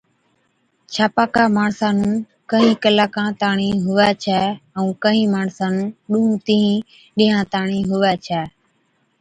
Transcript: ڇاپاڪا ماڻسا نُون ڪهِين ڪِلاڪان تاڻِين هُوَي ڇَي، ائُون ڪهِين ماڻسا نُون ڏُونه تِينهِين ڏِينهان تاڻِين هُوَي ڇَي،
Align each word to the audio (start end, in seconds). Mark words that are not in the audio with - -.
ڇاپاڪا 0.93 1.43
ماڻسا 1.57 1.87
نُون 1.99 2.13
ڪهِين 2.49 2.73
ڪِلاڪان 2.83 3.29
تاڻِين 3.41 3.75
هُوَي 3.85 4.09
ڇَي، 4.23 4.41
ائُون 4.77 4.89
ڪهِين 5.03 5.27
ماڻسا 5.35 5.65
نُون 5.75 5.85
ڏُونه 6.11 6.35
تِينهِين 6.45 6.83
ڏِينهان 7.17 7.45
تاڻِين 7.53 7.83
هُوَي 7.91 8.13
ڇَي، 8.25 8.41